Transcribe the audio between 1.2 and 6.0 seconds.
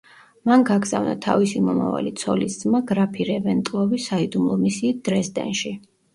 თავისი მომავალი ცოლისძმა გრაფი რევენტლოვი საიდუმლო მისიით დრეზდენში.